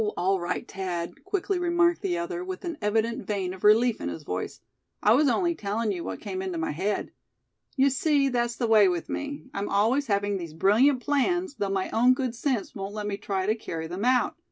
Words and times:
all 0.17 0.39
right, 0.39 0.67
Thad," 0.67 1.23
quickly 1.25 1.59
remarked 1.59 2.01
the 2.01 2.17
other, 2.17 2.43
with 2.43 2.65
an 2.65 2.75
evident 2.81 3.27
vein 3.27 3.53
of 3.53 3.63
relief 3.63 4.01
in 4.01 4.09
his 4.09 4.23
voice; 4.23 4.59
"I 5.03 5.13
was 5.13 5.27
only 5.29 5.53
telling 5.53 5.91
you 5.91 6.03
what 6.03 6.21
came 6.21 6.41
into 6.41 6.57
my 6.57 6.71
head. 6.71 7.11
You 7.75 7.91
see, 7.91 8.27
that's 8.29 8.55
the 8.55 8.65
way 8.65 8.87
with 8.87 9.09
me; 9.09 9.43
I'm 9.53 9.69
always 9.69 10.07
having 10.07 10.39
these 10.39 10.55
brilliant 10.55 11.03
plans, 11.03 11.53
though 11.53 11.69
my 11.69 11.91
own 11.91 12.15
good 12.15 12.33
sense 12.33 12.73
won't 12.73 12.95
let 12.95 13.05
me 13.05 13.17
try 13.17 13.45
to 13.45 13.53
carry 13.53 13.85
them 13.85 14.03
out. 14.03 14.35